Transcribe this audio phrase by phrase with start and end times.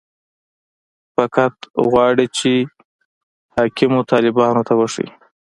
[1.15, 1.55] فقط
[1.89, 2.51] غواړي چې
[3.55, 5.09] حاکمو طالبانو ته وښيي.